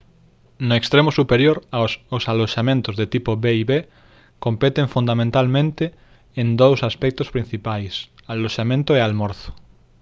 no 0.67 0.75
extremo 0.81 1.09
superior 1.19 1.57
os 2.15 2.23
aloxamentos 2.33 2.93
de 2.99 3.05
tipo 3.13 3.31
b&b 3.43 3.71
competen 4.45 4.91
fundamental 4.95 5.45
en 6.41 6.47
dous 6.61 6.79
aspectos 6.89 7.27
principais 7.35 7.93
aloxamento 8.33 8.91
e 8.95 9.01
almorzo 9.01 9.49